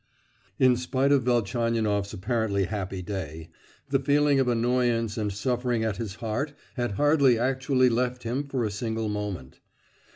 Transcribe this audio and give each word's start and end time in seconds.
In 0.57 0.77
spite 0.77 1.11
of 1.11 1.21
Velchaninoff's 1.25 2.11
apparently 2.11 2.63
happy 2.63 3.03
day, 3.03 3.49
the 3.89 3.99
feeling 3.99 4.39
of 4.39 4.47
annoyance 4.47 5.15
and 5.15 5.31
suffering 5.31 5.83
at 5.83 5.97
his 5.97 6.15
heart 6.15 6.53
had 6.73 6.93
hardly 6.93 7.37
actually 7.37 7.87
left 7.87 8.23
him 8.23 8.47
for 8.47 8.65
a 8.65 8.71
single 8.71 9.09
moment. 9.09 9.59